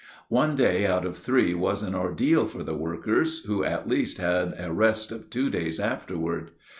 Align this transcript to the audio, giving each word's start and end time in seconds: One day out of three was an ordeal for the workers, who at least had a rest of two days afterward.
One 0.29 0.55
day 0.55 0.87
out 0.87 1.05
of 1.05 1.15
three 1.15 1.53
was 1.53 1.83
an 1.83 1.93
ordeal 1.93 2.47
for 2.47 2.63
the 2.63 2.73
workers, 2.73 3.45
who 3.45 3.63
at 3.63 3.87
least 3.87 4.17
had 4.17 4.55
a 4.57 4.73
rest 4.73 5.11
of 5.11 5.29
two 5.29 5.51
days 5.51 5.79
afterward. 5.79 6.49